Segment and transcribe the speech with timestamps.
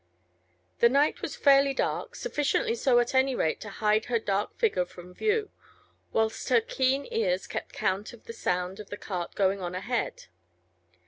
[0.79, 4.83] The night was fairly dark, sufficiently so at any rate to hide her dark figure
[4.83, 5.51] from view,
[6.11, 10.25] whilst her keen ears kept count of the sound of the cart going on ahead.